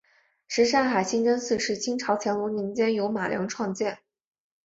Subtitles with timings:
[0.47, 3.99] 什刹海清真寺是清朝乾隆年间由马良创建。